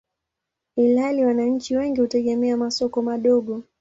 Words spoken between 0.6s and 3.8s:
ilhali wananchi wengi hutegemea masoko madogo.